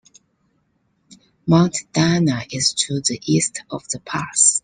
Mount 1.45 1.77
Dana 1.93 2.41
is 2.51 2.73
to 2.73 3.01
the 3.01 3.21
east 3.23 3.61
of 3.69 3.87
the 3.89 3.99
pass. 3.99 4.59